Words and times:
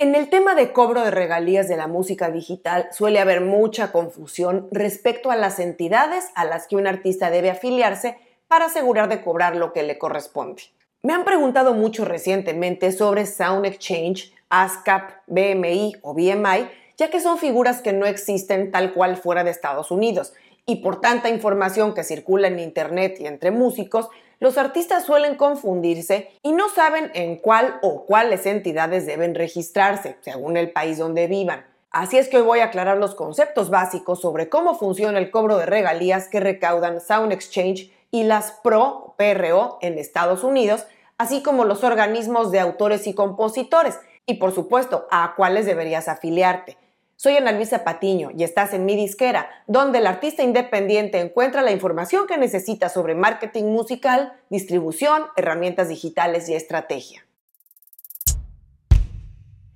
En 0.00 0.14
el 0.14 0.30
tema 0.30 0.54
de 0.54 0.72
cobro 0.72 1.04
de 1.04 1.10
regalías 1.10 1.68
de 1.68 1.76
la 1.76 1.86
música 1.86 2.30
digital 2.30 2.88
suele 2.90 3.18
haber 3.18 3.42
mucha 3.42 3.92
confusión 3.92 4.66
respecto 4.72 5.30
a 5.30 5.36
las 5.36 5.58
entidades 5.58 6.30
a 6.34 6.46
las 6.46 6.66
que 6.66 6.76
un 6.76 6.86
artista 6.86 7.28
debe 7.28 7.50
afiliarse 7.50 8.16
para 8.48 8.64
asegurar 8.64 9.10
de 9.10 9.20
cobrar 9.20 9.56
lo 9.56 9.74
que 9.74 9.82
le 9.82 9.98
corresponde. 9.98 10.62
Me 11.02 11.12
han 11.12 11.26
preguntado 11.26 11.74
mucho 11.74 12.06
recientemente 12.06 12.92
sobre 12.92 13.26
Sound 13.26 13.66
Exchange, 13.66 14.32
ASCAP, 14.48 15.10
BMI 15.26 15.96
o 16.00 16.14
BMI, 16.14 16.66
ya 16.96 17.10
que 17.10 17.20
son 17.20 17.36
figuras 17.36 17.82
que 17.82 17.92
no 17.92 18.06
existen 18.06 18.70
tal 18.70 18.94
cual 18.94 19.18
fuera 19.18 19.44
de 19.44 19.50
Estados 19.50 19.90
Unidos, 19.90 20.32
y 20.64 20.76
por 20.76 21.02
tanta 21.02 21.28
información 21.28 21.92
que 21.92 22.04
circula 22.04 22.48
en 22.48 22.58
Internet 22.58 23.18
y 23.20 23.26
entre 23.26 23.50
músicos, 23.50 24.08
los 24.40 24.56
artistas 24.56 25.04
suelen 25.04 25.36
confundirse 25.36 26.30
y 26.42 26.52
no 26.52 26.70
saben 26.70 27.10
en 27.14 27.36
cuál 27.36 27.78
o 27.82 28.06
cuáles 28.06 28.46
entidades 28.46 29.04
deben 29.04 29.34
registrarse, 29.34 30.16
según 30.22 30.56
el 30.56 30.72
país 30.72 30.96
donde 30.96 31.26
vivan. 31.26 31.66
Así 31.90 32.16
es 32.16 32.28
que 32.28 32.38
hoy 32.38 32.42
voy 32.42 32.60
a 32.60 32.66
aclarar 32.66 32.96
los 32.96 33.14
conceptos 33.14 33.68
básicos 33.68 34.20
sobre 34.20 34.48
cómo 34.48 34.78
funciona 34.78 35.18
el 35.18 35.30
cobro 35.30 35.58
de 35.58 35.66
regalías 35.66 36.28
que 36.28 36.40
recaudan 36.40 37.00
Sound 37.00 37.32
Exchange 37.32 37.92
y 38.10 38.22
las 38.22 38.52
PRO, 38.52 39.14
PRO 39.18 39.78
en 39.82 39.98
Estados 39.98 40.42
Unidos, 40.42 40.86
así 41.18 41.42
como 41.42 41.66
los 41.66 41.84
organismos 41.84 42.50
de 42.50 42.60
autores 42.60 43.06
y 43.06 43.14
compositores, 43.14 43.98
y 44.24 44.34
por 44.34 44.54
supuesto 44.54 45.06
a 45.10 45.34
cuáles 45.36 45.66
deberías 45.66 46.08
afiliarte. 46.08 46.78
Soy 47.22 47.36
Ana 47.36 47.52
Luisa 47.52 47.84
Patiño 47.84 48.30
y 48.34 48.44
estás 48.44 48.72
en 48.72 48.86
mi 48.86 48.96
disquera, 48.96 49.50
donde 49.66 49.98
el 49.98 50.06
artista 50.06 50.42
independiente 50.42 51.20
encuentra 51.20 51.60
la 51.60 51.70
información 51.70 52.26
que 52.26 52.38
necesita 52.38 52.88
sobre 52.88 53.14
marketing 53.14 53.64
musical, 53.64 54.32
distribución, 54.48 55.26
herramientas 55.36 55.90
digitales 55.90 56.48
y 56.48 56.54
estrategia. 56.54 57.26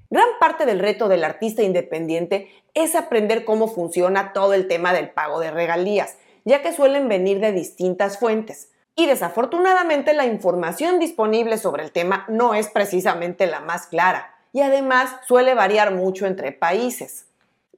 Gran 0.08 0.28
parte 0.40 0.64
del 0.64 0.78
reto 0.78 1.08
del 1.08 1.22
artista 1.22 1.60
independiente 1.60 2.48
es 2.72 2.94
aprender 2.94 3.44
cómo 3.44 3.68
funciona 3.68 4.32
todo 4.32 4.54
el 4.54 4.66
tema 4.66 4.94
del 4.94 5.10
pago 5.10 5.38
de 5.38 5.50
regalías, 5.50 6.16
ya 6.46 6.62
que 6.62 6.72
suelen 6.72 7.08
venir 7.08 7.40
de 7.40 7.52
distintas 7.52 8.16
fuentes. 8.16 8.70
Y 8.96 9.04
desafortunadamente 9.04 10.14
la 10.14 10.24
información 10.24 10.98
disponible 10.98 11.58
sobre 11.58 11.82
el 11.82 11.92
tema 11.92 12.24
no 12.26 12.54
es 12.54 12.68
precisamente 12.70 13.46
la 13.46 13.60
más 13.60 13.86
clara, 13.86 14.34
y 14.54 14.62
además 14.62 15.10
suele 15.26 15.52
variar 15.52 15.92
mucho 15.92 16.24
entre 16.24 16.50
países. 16.50 17.26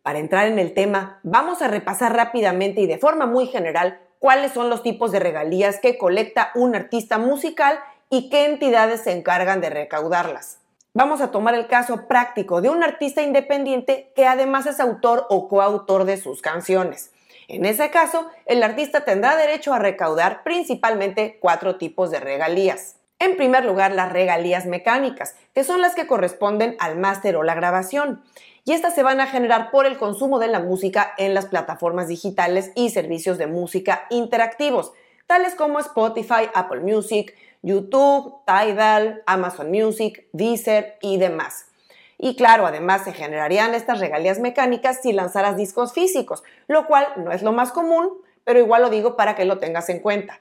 Para 0.06 0.20
entrar 0.20 0.46
en 0.46 0.60
el 0.60 0.72
tema, 0.72 1.18
vamos 1.24 1.62
a 1.62 1.66
repasar 1.66 2.14
rápidamente 2.14 2.80
y 2.80 2.86
de 2.86 2.96
forma 2.96 3.26
muy 3.26 3.48
general 3.48 3.98
cuáles 4.20 4.52
son 4.52 4.70
los 4.70 4.84
tipos 4.84 5.10
de 5.10 5.18
regalías 5.18 5.80
que 5.80 5.98
colecta 5.98 6.52
un 6.54 6.76
artista 6.76 7.18
musical 7.18 7.80
y 8.08 8.30
qué 8.30 8.44
entidades 8.44 9.00
se 9.00 9.10
encargan 9.10 9.60
de 9.60 9.68
recaudarlas. 9.68 10.60
Vamos 10.94 11.20
a 11.20 11.32
tomar 11.32 11.56
el 11.56 11.66
caso 11.66 12.06
práctico 12.06 12.60
de 12.60 12.68
un 12.68 12.84
artista 12.84 13.20
independiente 13.22 14.12
que 14.14 14.28
además 14.28 14.66
es 14.66 14.78
autor 14.78 15.26
o 15.28 15.48
coautor 15.48 16.04
de 16.04 16.18
sus 16.18 16.41
canciones. 16.41 17.10
En 17.48 17.64
ese 17.64 17.91
caso, 17.91 18.30
el 18.44 18.62
artista 18.62 19.04
tendrá 19.04 19.34
derecho 19.34 19.74
a 19.74 19.80
recaudar 19.80 20.44
principalmente 20.44 21.38
cuatro 21.41 21.78
tipos 21.78 22.12
de 22.12 22.20
regalías. 22.20 22.94
En 23.18 23.36
primer 23.36 23.64
lugar, 23.64 23.92
las 23.92 24.12
regalías 24.12 24.66
mecánicas, 24.66 25.34
que 25.52 25.64
son 25.64 25.80
las 25.80 25.96
que 25.96 26.06
corresponden 26.06 26.76
al 26.78 26.96
máster 26.96 27.34
o 27.36 27.42
la 27.42 27.54
grabación 27.54 28.22
y 28.67 28.72
estas 28.72 28.97
se 28.97 29.05
van 29.05 29.20
a 29.20 29.28
generar 29.28 29.70
por 29.70 29.86
el 29.86 29.97
consumo 29.97 30.41
de 30.41 30.48
la 30.48 30.59
música 30.59 31.14
en 31.19 31.34
las 31.34 31.47
plataformas 31.47 32.09
digitales 32.09 32.72
y 32.75 32.91
servicios 32.91 33.39
de 33.39 33.47
música 33.47 34.06
interactivos, 34.11 34.92
tales 35.28 35.55
como 35.55 35.78
Spotify, 35.78 36.50
Apple 36.53 36.81
Music, 36.81 37.33
YouTube, 37.62 38.34
Tidal, 38.44 39.22
Amazon 39.25 39.70
Music, 39.70 40.27
Deezer 40.33 40.97
y 41.00 41.17
demás. 41.17 41.67
Y 42.19 42.34
claro, 42.34 42.67
además 42.67 43.05
se 43.05 43.12
generarían 43.12 43.72
estas 43.72 44.00
regalías 44.00 44.41
mecánicas 44.41 45.00
si 45.00 45.12
lanzaras 45.12 45.56
discos 45.56 45.92
físicos, 45.92 46.42
lo 46.67 46.89
cual 46.89 47.06
no 47.19 47.31
es 47.31 47.42
lo 47.42 47.53
más 47.53 47.70
común, 47.70 48.11
pero 48.42 48.59
igual 48.59 48.83
lo 48.83 48.91
digo 48.91 49.14
para 49.14 49.37
que 49.37 49.44
lo 49.44 49.59
tengas 49.59 49.89
en 49.91 50.00
cuenta. 50.00 50.41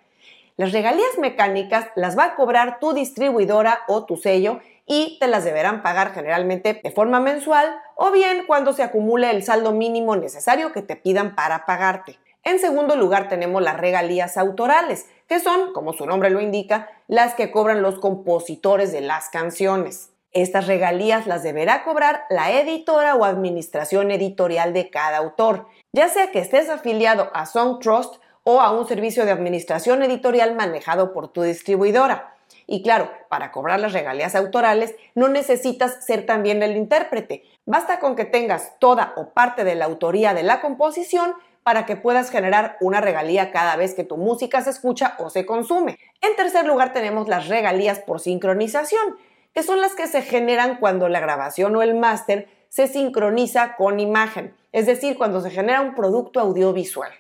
Las 0.58 0.72
regalías 0.72 1.20
mecánicas 1.20 1.90
las 1.96 2.18
va 2.18 2.24
a 2.24 2.36
cobrar 2.36 2.80
tu 2.80 2.94
distribuidora 2.94 3.82
o 3.88 4.06
tu 4.06 4.18
sello 4.18 4.62
y 4.88 5.18
te 5.20 5.28
las 5.28 5.44
deberán 5.44 5.84
pagar 5.84 6.14
generalmente 6.14 6.80
de 6.84 6.92
forma 6.92 7.20
mensual 7.20 7.68
o 7.96 8.12
bien 8.12 8.44
cuando 8.48 8.74
se 8.74 8.84
acumule 8.84 9.32
el 9.32 9.44
saldo 9.44 9.72
mínimo 9.72 10.16
necesario 10.16 10.72
que 10.72 10.82
te 10.82 10.96
pidan 10.96 11.36
para 11.36 11.66
pagarte. 11.66 12.20
En 12.44 12.60
segundo 12.60 12.96
lugar 12.96 13.28
tenemos 13.28 13.62
las 13.64 13.78
regalías 13.78 14.38
autorales, 14.38 15.08
que 15.28 15.40
son, 15.40 15.74
como 15.74 15.94
su 15.94 16.06
nombre 16.06 16.30
lo 16.30 16.40
indica, 16.40 16.90
las 17.08 17.34
que 17.34 17.52
cobran 17.52 17.82
los 17.82 18.00
compositores 18.00 18.92
de 18.92 19.02
las 19.02 19.30
canciones. 19.30 20.12
Estas 20.32 20.68
regalías 20.68 21.28
las 21.28 21.44
deberá 21.44 21.84
cobrar 21.84 22.26
la 22.30 22.52
editora 22.52 23.16
o 23.16 23.24
administración 23.24 24.12
editorial 24.12 24.74
de 24.74 24.90
cada 24.90 25.18
autor, 25.18 25.66
ya 25.94 26.10
sea 26.10 26.30
que 26.32 26.40
estés 26.40 26.70
afiliado 26.70 27.32
a 27.34 27.46
Song 27.46 27.80
Trust 27.80 28.16
o 28.44 28.62
a 28.62 28.72
un 28.72 28.88
servicio 28.88 29.26
de 29.26 29.32
administración 29.32 30.04
editorial 30.04 30.54
manejado 30.54 31.14
por 31.14 31.30
tu 31.30 31.42
distribuidora. 31.42 32.35
Y 32.68 32.82
claro, 32.82 33.12
para 33.30 33.52
cobrar 33.52 33.80
las 33.80 33.94
regalías 33.94 34.36
autorales 34.36 34.96
no 35.14 35.28
necesitas 35.28 36.04
ser 36.06 36.26
también 36.26 36.64
el 36.64 36.76
intérprete. 36.76 37.44
Basta 37.66 38.00
con 38.00 38.16
que 38.16 38.26
tengas 38.26 38.80
toda 38.80 39.14
o 39.18 39.30
parte 39.30 39.64
de 39.64 39.76
la 39.76 39.86
autoría 39.86 40.34
de 40.34 40.44
la 40.44 40.62
composición 40.62 41.36
para 41.64 41.86
que 41.86 41.96
puedas 41.96 42.30
generar 42.30 42.78
una 42.80 43.02
regalía 43.02 43.52
cada 43.52 43.76
vez 43.76 43.96
que 43.96 44.04
tu 44.04 44.18
música 44.18 44.62
se 44.62 44.70
escucha 44.70 45.16
o 45.18 45.30
se 45.30 45.46
consume. 45.46 45.98
En 46.22 46.36
tercer 46.36 46.66
lugar 46.66 46.94
tenemos 46.94 47.28
las 47.28 47.48
regalías 47.48 48.00
por 48.00 48.20
sincronización, 48.20 49.18
que 49.54 49.64
son 49.64 49.82
las 49.82 49.96
que 49.96 50.06
se 50.06 50.22
generan 50.22 50.78
cuando 50.78 51.10
la 51.10 51.20
grabación 51.20 51.76
o 51.76 51.82
el 51.82 51.96
máster 51.96 52.50
se 52.70 52.88
sincroniza 52.88 53.76
con 53.78 54.00
imagen, 54.00 54.54
es 54.74 54.86
decir, 54.86 55.18
cuando 55.18 55.42
se 55.42 55.50
genera 55.50 55.82
un 55.82 55.96
producto 55.96 56.40
audiovisual. 56.40 57.12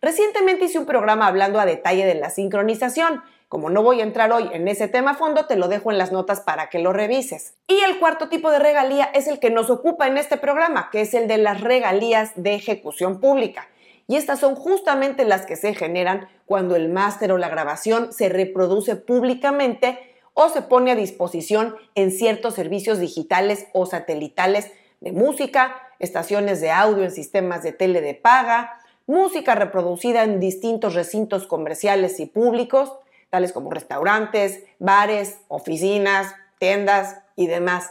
Recientemente 0.00 0.64
hice 0.64 0.78
un 0.78 0.86
programa 0.86 1.26
hablando 1.26 1.60
a 1.60 1.66
detalle 1.66 2.06
de 2.06 2.14
la 2.14 2.30
sincronización 2.30 3.22
como 3.52 3.68
no 3.68 3.82
voy 3.82 4.00
a 4.00 4.04
entrar 4.04 4.32
hoy 4.32 4.48
en 4.54 4.66
ese 4.66 4.88
tema 4.88 5.10
a 5.10 5.14
fondo, 5.14 5.44
te 5.44 5.56
lo 5.56 5.68
dejo 5.68 5.92
en 5.92 5.98
las 5.98 6.10
notas 6.10 6.40
para 6.40 6.70
que 6.70 6.78
lo 6.78 6.94
revises. 6.94 7.52
Y 7.68 7.80
el 7.80 7.98
cuarto 7.98 8.30
tipo 8.30 8.50
de 8.50 8.58
regalía 8.58 9.10
es 9.12 9.26
el 9.26 9.40
que 9.40 9.50
nos 9.50 9.68
ocupa 9.68 10.08
en 10.08 10.16
este 10.16 10.38
programa, 10.38 10.88
que 10.90 11.02
es 11.02 11.12
el 11.12 11.28
de 11.28 11.36
las 11.36 11.60
regalías 11.60 12.32
de 12.34 12.54
ejecución 12.54 13.20
pública. 13.20 13.68
Y 14.08 14.16
estas 14.16 14.40
son 14.40 14.54
justamente 14.54 15.26
las 15.26 15.44
que 15.44 15.56
se 15.56 15.74
generan 15.74 16.30
cuando 16.46 16.76
el 16.76 16.88
máster 16.88 17.30
o 17.30 17.36
la 17.36 17.50
grabación 17.50 18.14
se 18.14 18.30
reproduce 18.30 18.96
públicamente 18.96 19.98
o 20.32 20.48
se 20.48 20.62
pone 20.62 20.90
a 20.90 20.96
disposición 20.96 21.76
en 21.94 22.10
ciertos 22.10 22.54
servicios 22.54 23.00
digitales 23.00 23.66
o 23.74 23.84
satelitales 23.84 24.72
de 25.02 25.12
música, 25.12 25.76
estaciones 25.98 26.62
de 26.62 26.70
audio 26.70 27.04
en 27.04 27.10
sistemas 27.10 27.62
de 27.62 27.72
tele 27.72 28.00
de 28.00 28.14
paga, 28.14 28.80
música 29.06 29.54
reproducida 29.54 30.22
en 30.22 30.40
distintos 30.40 30.94
recintos 30.94 31.46
comerciales 31.46 32.18
y 32.18 32.24
públicos, 32.24 32.94
tales 33.32 33.54
como 33.54 33.70
restaurantes, 33.70 34.62
bares, 34.78 35.38
oficinas, 35.48 36.34
tiendas 36.58 37.16
y 37.34 37.46
demás. 37.46 37.90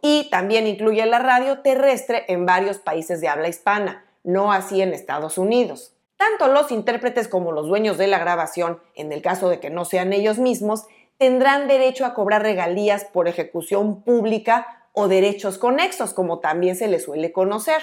Y 0.00 0.30
también 0.30 0.66
incluye 0.66 1.04
la 1.04 1.18
radio 1.18 1.60
terrestre 1.60 2.24
en 2.28 2.46
varios 2.46 2.78
países 2.78 3.20
de 3.20 3.28
habla 3.28 3.48
hispana, 3.48 4.06
no 4.24 4.52
así 4.52 4.80
en 4.80 4.94
Estados 4.94 5.36
Unidos. 5.36 5.92
Tanto 6.16 6.48
los 6.48 6.72
intérpretes 6.72 7.28
como 7.28 7.52
los 7.52 7.66
dueños 7.66 7.98
de 7.98 8.06
la 8.06 8.18
grabación, 8.18 8.80
en 8.94 9.12
el 9.12 9.20
caso 9.20 9.50
de 9.50 9.60
que 9.60 9.68
no 9.68 9.84
sean 9.84 10.14
ellos 10.14 10.38
mismos, 10.38 10.86
tendrán 11.18 11.68
derecho 11.68 12.06
a 12.06 12.14
cobrar 12.14 12.40
regalías 12.40 13.04
por 13.04 13.28
ejecución 13.28 14.00
pública 14.02 14.88
o 14.94 15.08
derechos 15.08 15.58
conexos, 15.58 16.14
como 16.14 16.38
también 16.38 16.74
se 16.74 16.88
les 16.88 17.04
suele 17.04 17.32
conocer. 17.32 17.82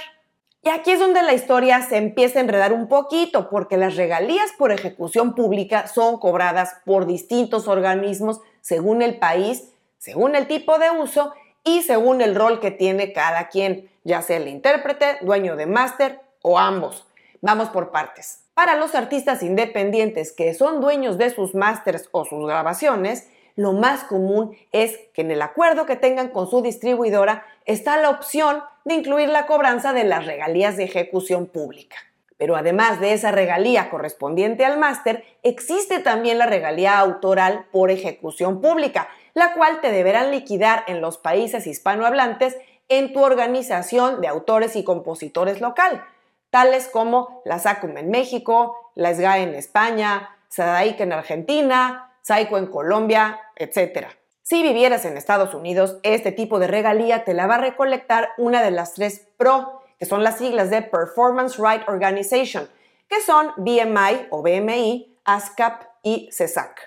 Y 0.62 0.70
aquí 0.70 0.92
es 0.92 1.00
donde 1.00 1.22
la 1.22 1.34
historia 1.34 1.82
se 1.82 1.98
empieza 1.98 2.40
a 2.40 2.42
enredar 2.42 2.74
un 2.74 2.88
poquito, 2.88 3.50
porque 3.50 3.78
las 3.78 3.96
regalías 3.96 4.52
por 4.58 4.72
ejecución 4.72 5.36
pública 5.36 5.88
son 5.88 6.20
cobradas 6.20 6.76
por 6.86 7.06
distintos 7.06 7.68
organismos 7.68 8.42
según 8.62 9.02
el 9.02 9.18
país, 9.18 9.70
según 9.98 10.36
el 10.36 10.48
tipo 10.48 10.78
de 10.78 10.92
uso 10.92 11.34
y 11.64 11.84
según 11.84 12.22
el 12.22 12.36
rol 12.36 12.60
que 12.60 12.72
tiene 12.72 13.14
cada 13.14 13.50
quien, 13.50 13.90
ya 14.04 14.22
sea 14.22 14.38
el 14.38 14.48
intérprete, 14.48 15.18
dueño 15.22 15.56
de 15.56 15.68
máster 15.68 16.22
o 16.42 16.58
ambos. 16.60 17.08
Vamos 17.42 17.70
por 17.70 17.92
partes. 17.92 18.44
Para 18.54 18.76
los 18.76 18.96
artistas 18.96 19.44
independientes 19.44 20.32
que 20.32 20.54
son 20.54 20.82
dueños 20.82 21.18
de 21.18 21.30
sus 21.30 21.54
másters 21.54 22.10
o 22.12 22.26
sus 22.26 22.46
grabaciones, 22.48 23.30
lo 23.56 23.74
más 23.74 24.04
común 24.04 24.56
es 24.72 24.98
que 25.14 25.22
en 25.22 25.32
el 25.32 25.42
acuerdo 25.42 25.86
que 25.86 25.96
tengan 25.96 26.30
con 26.30 26.50
su 26.50 26.62
distribuidora 26.62 27.46
está 27.66 27.98
la 27.98 28.10
opción 28.10 28.64
de 28.88 28.94
incluir 28.94 29.28
la 29.28 29.46
cobranza 29.48 29.92
de 29.92 30.06
las 30.06 30.26
regalías 30.26 30.78
de 30.78 30.86
ejecución 30.86 31.46
pública. 31.46 31.98
Pero 32.38 32.56
además 32.56 33.02
de 33.02 33.12
esa 33.12 33.32
regalía 33.32 33.90
correspondiente 33.90 34.64
al 34.64 34.78
máster, 34.78 35.26
existe 35.44 36.00
también 36.00 36.38
la 36.38 36.46
regalía 36.46 36.98
autoral 36.98 37.66
por 37.74 37.92
ejecución 37.92 38.62
pública, 38.62 39.10
la 39.34 39.54
cual 39.54 39.82
te 39.82 39.92
deberán 39.92 40.32
liquidar 40.32 40.86
en 40.88 41.02
los 41.02 41.18
países 41.18 41.68
hispanohablantes 41.68 42.56
en 42.88 43.12
tu 43.12 43.26
organización 43.26 44.22
de 44.22 44.30
autores 44.30 44.78
y 44.78 44.86
compositores 44.86 45.60
local, 45.60 46.06
tales 46.50 46.88
como 46.88 47.42
la 47.44 47.60
SACUM 47.60 47.98
en 47.98 48.10
México, 48.10 48.92
la 48.96 49.14
SGAE 49.14 49.44
en 49.44 49.56
España, 49.56 50.30
SADAIC 50.48 51.02
en 51.02 51.12
Argentina, 51.12 52.14
Saico 52.22 52.58
en 52.58 52.68
Colombia, 52.68 53.42
etc. 53.58 54.08
Si 54.50 54.64
vivieras 54.64 55.04
en 55.04 55.18
Estados 55.18 55.54
Unidos, 55.54 55.98
este 56.04 56.32
tipo 56.32 56.58
de 56.58 56.68
regalía 56.68 57.26
te 57.26 57.34
la 57.34 57.48
va 57.48 57.56
a 57.56 57.58
recolectar 57.58 58.30
una 58.38 58.64
de 58.64 58.72
las 58.72 58.94
tres 58.94 59.28
PRO, 59.36 59.82
que 60.00 60.06
son 60.06 60.24
las 60.24 60.38
siglas 60.38 60.70
de 60.70 60.84
Performance 60.84 61.58
Right 61.58 61.82
Organization, 61.90 62.70
que 63.10 63.20
son 63.20 63.52
BMI 63.58 64.28
o 64.30 64.42
BMI, 64.42 65.20
ASCAP 65.26 65.82
y 66.02 66.30
CESAC. 66.32 66.80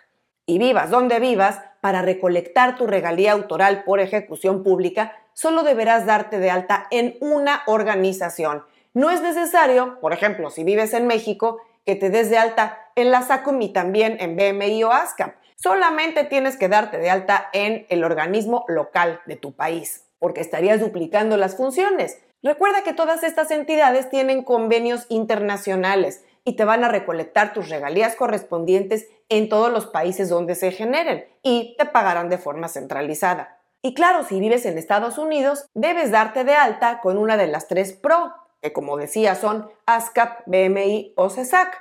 Y 0.46 0.58
vivas 0.58 0.88
donde 0.88 1.20
vivas, 1.20 1.60
para 1.82 2.00
recolectar 2.00 2.78
tu 2.78 2.86
regalía 2.86 3.32
autoral 3.32 3.84
por 3.84 4.00
ejecución 4.00 4.62
pública, 4.62 5.12
solo 5.34 5.62
deberás 5.62 6.06
darte 6.06 6.38
de 6.38 6.50
alta 6.50 6.86
en 6.90 7.18
una 7.20 7.60
organización. 7.66 8.64
No 8.94 9.10
es 9.10 9.20
necesario, 9.20 10.00
por 10.00 10.14
ejemplo, 10.14 10.48
si 10.48 10.64
vives 10.64 10.94
en 10.94 11.06
México, 11.06 11.58
que 11.84 11.94
te 11.94 12.08
des 12.08 12.30
de 12.30 12.38
alta 12.38 12.78
en 12.96 13.10
la 13.10 13.20
SACOM 13.20 13.60
y 13.60 13.70
también 13.70 14.16
en 14.18 14.34
BMI 14.34 14.82
o 14.84 14.92
ASCAP 14.92 15.34
solamente 15.62 16.24
tienes 16.24 16.56
que 16.56 16.68
darte 16.68 16.98
de 16.98 17.10
alta 17.10 17.48
en 17.52 17.86
el 17.90 18.04
organismo 18.04 18.64
local 18.68 19.20
de 19.26 19.36
tu 19.36 19.52
país, 19.52 20.06
porque 20.18 20.40
estarías 20.40 20.80
duplicando 20.80 21.36
las 21.36 21.56
funciones. 21.56 22.18
Recuerda 22.42 22.82
que 22.82 22.94
todas 22.94 23.22
estas 23.22 23.50
entidades 23.50 24.08
tienen 24.08 24.42
convenios 24.42 25.06
internacionales 25.10 26.24
y 26.44 26.56
te 26.56 26.64
van 26.64 26.84
a 26.84 26.88
recolectar 26.88 27.52
tus 27.52 27.68
regalías 27.68 28.16
correspondientes 28.16 29.08
en 29.28 29.50
todos 29.50 29.70
los 29.70 29.86
países 29.86 30.30
donde 30.30 30.54
se 30.54 30.72
generen 30.72 31.26
y 31.42 31.76
te 31.78 31.84
pagarán 31.84 32.30
de 32.30 32.38
forma 32.38 32.68
centralizada. 32.68 33.58
Y 33.82 33.94
claro, 33.94 34.24
si 34.24 34.40
vives 34.40 34.64
en 34.64 34.78
Estados 34.78 35.18
Unidos, 35.18 35.66
debes 35.74 36.10
darte 36.10 36.44
de 36.44 36.54
alta 36.54 37.00
con 37.00 37.18
una 37.18 37.36
de 37.36 37.46
las 37.46 37.68
tres 37.68 37.92
PRO, 37.92 38.32
que 38.62 38.72
como 38.72 38.96
decía 38.96 39.34
son 39.34 39.70
ASCAP, 39.86 40.42
BMI 40.46 41.12
o 41.16 41.28
CESAC 41.28 41.78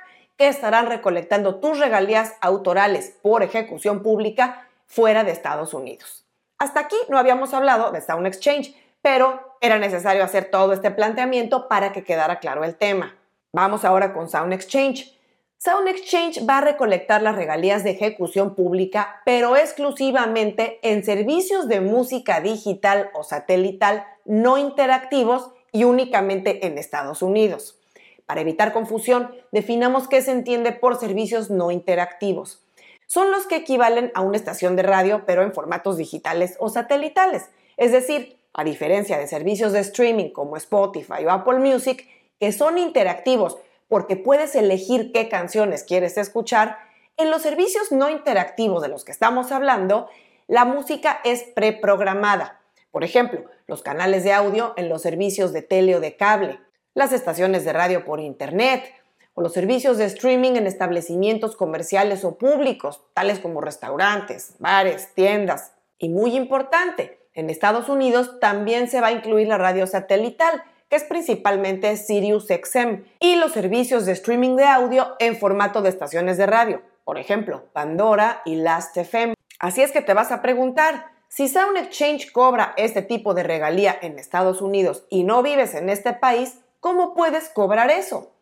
estarán 0.48 0.86
recolectando 0.86 1.56
tus 1.56 1.78
regalías 1.78 2.34
autorales 2.40 3.16
por 3.22 3.42
ejecución 3.42 4.02
pública 4.02 4.66
fuera 4.86 5.24
de 5.24 5.32
Estados 5.32 5.74
Unidos. 5.74 6.24
Hasta 6.58 6.80
aquí 6.80 6.96
no 7.08 7.18
habíamos 7.18 7.54
hablado 7.54 7.90
de 7.90 8.00
Sound 8.00 8.26
Exchange, 8.26 8.74
pero 9.02 9.56
era 9.60 9.78
necesario 9.78 10.24
hacer 10.24 10.50
todo 10.50 10.72
este 10.72 10.90
planteamiento 10.90 11.68
para 11.68 11.92
que 11.92 12.04
quedara 12.04 12.38
claro 12.38 12.64
el 12.64 12.76
tema. 12.76 13.16
Vamos 13.52 13.84
ahora 13.84 14.12
con 14.12 14.28
Sound 14.28 14.52
Exchange. 14.52 15.16
Sound 15.58 15.88
Exchange 15.88 16.46
va 16.48 16.58
a 16.58 16.62
recolectar 16.62 17.22
las 17.22 17.36
regalías 17.36 17.84
de 17.84 17.90
ejecución 17.90 18.54
pública, 18.54 19.20
pero 19.24 19.56
exclusivamente 19.56 20.78
en 20.82 21.04
servicios 21.04 21.68
de 21.68 21.80
música 21.80 22.40
digital 22.40 23.10
o 23.14 23.24
satelital 23.24 24.06
no 24.24 24.58
interactivos 24.58 25.50
y 25.72 25.84
únicamente 25.84 26.66
en 26.66 26.78
Estados 26.78 27.22
Unidos. 27.22 27.79
Para 28.30 28.42
evitar 28.42 28.72
confusión, 28.72 29.34
definamos 29.50 30.06
qué 30.06 30.22
se 30.22 30.30
entiende 30.30 30.70
por 30.70 31.00
servicios 31.00 31.50
no 31.50 31.72
interactivos. 31.72 32.62
Son 33.08 33.32
los 33.32 33.48
que 33.48 33.56
equivalen 33.56 34.12
a 34.14 34.20
una 34.20 34.36
estación 34.36 34.76
de 34.76 34.84
radio, 34.84 35.24
pero 35.26 35.42
en 35.42 35.52
formatos 35.52 35.96
digitales 35.96 36.54
o 36.60 36.68
satelitales. 36.68 37.50
Es 37.76 37.90
decir, 37.90 38.38
a 38.52 38.62
diferencia 38.62 39.18
de 39.18 39.26
servicios 39.26 39.72
de 39.72 39.80
streaming 39.80 40.30
como 40.30 40.56
Spotify 40.56 41.24
o 41.26 41.30
Apple 41.32 41.58
Music, 41.58 42.06
que 42.38 42.52
son 42.52 42.78
interactivos 42.78 43.58
porque 43.88 44.14
puedes 44.14 44.54
elegir 44.54 45.10
qué 45.10 45.28
canciones 45.28 45.82
quieres 45.82 46.16
escuchar, 46.16 46.78
en 47.16 47.32
los 47.32 47.42
servicios 47.42 47.90
no 47.90 48.10
interactivos 48.10 48.80
de 48.80 48.90
los 48.90 49.04
que 49.04 49.10
estamos 49.10 49.50
hablando, 49.50 50.08
la 50.46 50.64
música 50.64 51.20
es 51.24 51.42
preprogramada. 51.42 52.60
Por 52.92 53.02
ejemplo, 53.02 53.46
los 53.66 53.82
canales 53.82 54.22
de 54.22 54.32
audio 54.32 54.72
en 54.76 54.88
los 54.88 55.02
servicios 55.02 55.52
de 55.52 55.62
tele 55.62 55.96
o 55.96 56.00
de 56.00 56.14
cable, 56.16 56.60
las 56.94 57.12
estaciones 57.12 57.64
de 57.64 57.72
radio 57.72 58.04
por 58.04 58.20
Internet 58.20 58.84
o 59.34 59.42
los 59.42 59.52
servicios 59.52 59.96
de 59.98 60.06
streaming 60.06 60.52
en 60.52 60.66
establecimientos 60.66 61.56
comerciales 61.56 62.24
o 62.24 62.36
públicos, 62.36 63.02
tales 63.14 63.38
como 63.38 63.60
restaurantes, 63.60 64.54
bares, 64.58 65.14
tiendas. 65.14 65.72
Y 65.98 66.08
muy 66.08 66.36
importante, 66.36 67.20
en 67.34 67.48
Estados 67.48 67.88
Unidos 67.88 68.40
también 68.40 68.88
se 68.88 69.00
va 69.00 69.08
a 69.08 69.12
incluir 69.12 69.46
la 69.46 69.58
radio 69.58 69.86
satelital, 69.86 70.62
que 70.88 70.96
es 70.96 71.04
principalmente 71.04 71.96
Sirius 71.96 72.48
XM, 72.48 73.04
y 73.20 73.36
los 73.36 73.52
servicios 73.52 74.04
de 74.04 74.12
streaming 74.12 74.56
de 74.56 74.64
audio 74.64 75.14
en 75.20 75.36
formato 75.36 75.82
de 75.82 75.90
estaciones 75.90 76.36
de 76.36 76.46
radio, 76.46 76.82
por 77.04 77.18
ejemplo, 77.18 77.66
Pandora 77.72 78.42
y 78.44 78.56
Last.fm. 78.56 79.34
Así 79.60 79.82
es 79.82 79.92
que 79.92 80.02
te 80.02 80.14
vas 80.14 80.32
a 80.32 80.42
preguntar, 80.42 81.06
si 81.28 81.46
Sound 81.46 81.76
Exchange 81.76 82.32
cobra 82.32 82.74
este 82.76 83.02
tipo 83.02 83.34
de 83.34 83.44
regalía 83.44 83.96
en 84.02 84.18
Estados 84.18 84.60
Unidos 84.60 85.06
y 85.10 85.22
no 85.22 85.44
vives 85.44 85.74
en 85.74 85.88
este 85.88 86.12
país, 86.12 86.58
¿cómo 86.80 87.14
puedes 87.14 87.48
cobrar 87.48 87.90
eso? 87.90 88.32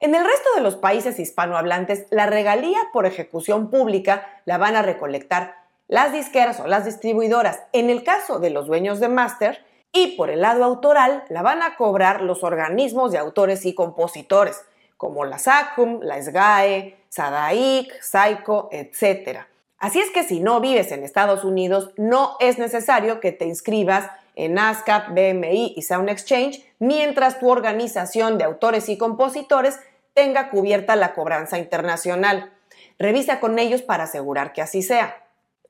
En 0.00 0.14
el 0.14 0.24
resto 0.24 0.48
de 0.56 0.60
los 0.60 0.76
países 0.76 1.18
hispanohablantes, 1.18 2.06
la 2.10 2.26
regalía 2.26 2.78
por 2.92 3.06
ejecución 3.06 3.70
pública 3.70 4.26
la 4.44 4.58
van 4.58 4.76
a 4.76 4.82
recolectar 4.82 5.56
las 5.88 6.12
disqueras 6.12 6.60
o 6.60 6.66
las 6.66 6.84
distribuidoras. 6.84 7.60
En 7.72 7.90
el 7.90 8.02
caso 8.02 8.38
de 8.38 8.50
los 8.50 8.66
dueños 8.66 9.00
de 9.00 9.08
máster, 9.08 9.64
y 9.92 10.16
por 10.16 10.28
el 10.28 10.40
lado 10.42 10.64
autoral, 10.64 11.24
la 11.28 11.42
van 11.42 11.62
a 11.62 11.76
cobrar 11.76 12.20
los 12.20 12.42
organismos 12.42 13.12
de 13.12 13.18
autores 13.18 13.64
y 13.64 13.74
compositores, 13.74 14.60
como 14.96 15.24
la 15.24 15.38
SACUM, 15.38 16.00
la 16.02 16.20
SGAE, 16.20 16.96
SADAIC, 17.08 18.02
SAICO, 18.02 18.68
etc. 18.72 19.40
Así 19.78 20.00
es 20.00 20.10
que 20.10 20.24
si 20.24 20.40
no 20.40 20.60
vives 20.60 20.90
en 20.90 21.04
Estados 21.04 21.44
Unidos, 21.44 21.92
no 21.96 22.36
es 22.40 22.58
necesario 22.58 23.20
que 23.20 23.30
te 23.30 23.44
inscribas 23.44 24.10
en 24.34 24.58
ASCAP, 24.58 25.10
BMI 25.10 25.74
y 25.76 25.82
Sound 25.82 26.08
Exchange, 26.08 26.64
mientras 26.84 27.38
tu 27.38 27.48
organización 27.48 28.36
de 28.36 28.44
autores 28.44 28.90
y 28.90 28.98
compositores 28.98 29.80
tenga 30.12 30.50
cubierta 30.50 30.96
la 30.96 31.14
cobranza 31.14 31.58
internacional. 31.58 32.52
Revisa 32.98 33.40
con 33.40 33.58
ellos 33.58 33.80
para 33.80 34.04
asegurar 34.04 34.52
que 34.52 34.60
así 34.60 34.82
sea. 34.82 35.24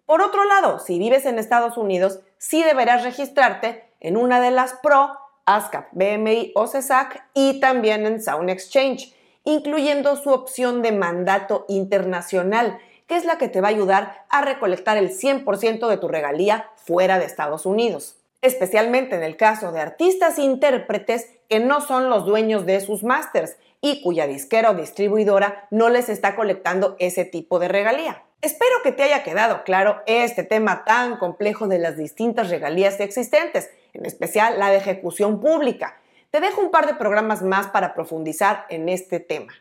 Por 0.06 0.20
otro 0.20 0.44
lado, 0.44 0.80
si 0.80 0.98
vives 0.98 1.24
en 1.24 1.38
Estados 1.38 1.78
Unidos, 1.78 2.20
sí 2.36 2.62
deberás 2.64 3.04
registrarte 3.04 3.84
en 4.00 4.16
una 4.16 4.40
de 4.40 4.50
las 4.50 4.74
PRO, 4.82 5.16
ASCAP, 5.46 5.86
BMI 5.92 6.52
o 6.56 6.66
CESAC 6.66 7.24
y 7.32 7.60
también 7.60 8.06
en 8.06 8.20
Sound 8.20 8.50
Exchange, 8.50 9.14
incluyendo 9.44 10.16
su 10.16 10.30
opción 10.30 10.82
de 10.82 10.92
mandato 10.92 11.64
internacional, 11.68 12.78
que 13.06 13.16
es 13.16 13.24
la 13.24 13.38
que 13.38 13.48
te 13.48 13.60
va 13.60 13.68
a 13.68 13.70
ayudar 13.70 14.24
a 14.30 14.42
recolectar 14.42 14.96
el 14.96 15.10
100% 15.10 15.88
de 15.88 15.96
tu 15.96 16.08
regalía 16.08 16.70
fuera 16.76 17.18
de 17.18 17.26
Estados 17.26 17.66
Unidos 17.66 18.16
especialmente 18.44 19.16
en 19.16 19.22
el 19.22 19.38
caso 19.38 19.72
de 19.72 19.80
artistas 19.80 20.38
e 20.38 20.42
intérpretes 20.42 21.30
que 21.48 21.60
no 21.60 21.80
son 21.80 22.10
los 22.10 22.26
dueños 22.26 22.66
de 22.66 22.78
sus 22.80 23.02
másters 23.02 23.56
y 23.80 24.02
cuya 24.02 24.26
disquera 24.26 24.70
o 24.70 24.74
distribuidora 24.74 25.66
no 25.70 25.88
les 25.88 26.10
está 26.10 26.36
colectando 26.36 26.94
ese 26.98 27.24
tipo 27.24 27.58
de 27.58 27.68
regalía. 27.68 28.22
Espero 28.42 28.74
que 28.82 28.92
te 28.92 29.02
haya 29.02 29.24
quedado 29.24 29.64
claro 29.64 30.02
este 30.04 30.44
tema 30.44 30.84
tan 30.84 31.16
complejo 31.16 31.68
de 31.68 31.78
las 31.78 31.96
distintas 31.96 32.50
regalías 32.50 33.00
existentes, 33.00 33.70
en 33.94 34.04
especial 34.04 34.58
la 34.58 34.68
de 34.68 34.76
ejecución 34.76 35.40
pública. 35.40 35.96
Te 36.30 36.40
dejo 36.40 36.60
un 36.60 36.70
par 36.70 36.86
de 36.86 36.94
programas 36.94 37.40
más 37.40 37.68
para 37.68 37.94
profundizar 37.94 38.66
en 38.68 38.90
este 38.90 39.20
tema. 39.20 39.54